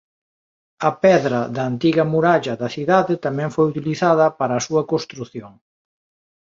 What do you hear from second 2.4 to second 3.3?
da cidade